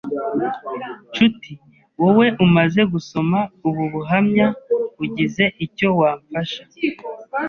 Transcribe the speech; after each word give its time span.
Nshuti 1.09 1.51
wowe 2.01 2.25
umaze 2.45 2.81
gusoma 2.93 3.39
ubu 3.67 3.83
buhamya 3.93 4.47
ugize 5.03 5.45
icyo 5.65 5.87
wamfasha 5.99 6.63